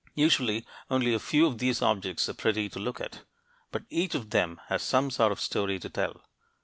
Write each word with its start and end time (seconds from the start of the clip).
Usually, 0.15 0.65
only 0.89 1.13
a 1.13 1.19
few 1.19 1.45
of 1.45 1.59
these 1.59 1.79
objects 1.83 2.27
are 2.27 2.33
pretty 2.33 2.69
to 2.69 2.79
look 2.79 2.99
at; 2.99 3.21
but 3.71 3.83
each 3.91 4.15
of 4.15 4.31
them 4.31 4.59
has 4.69 4.81
some 4.81 5.11
sort 5.11 5.31
of 5.31 5.39
story 5.39 5.77
to 5.77 5.89
tell. 5.91 6.23